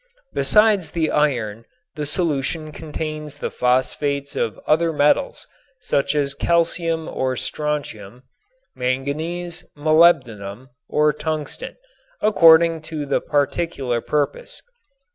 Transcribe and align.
Besides 0.33 0.89
the 0.89 1.11
iron 1.11 1.65
the 1.93 2.07
solution 2.07 2.71
contains 2.71 3.37
the 3.37 3.51
phosphates 3.51 4.35
of 4.35 4.59
other 4.65 4.91
metals 4.91 5.45
such 5.79 6.15
as 6.15 6.33
calcium 6.33 7.07
or 7.07 7.37
strontium, 7.37 8.23
manganese, 8.75 9.63
molybdenum, 9.77 10.69
or 10.89 11.13
tungsten, 11.13 11.77
according 12.19 12.81
to 12.81 13.05
the 13.05 13.21
particular 13.21 14.01
purpose. 14.01 14.63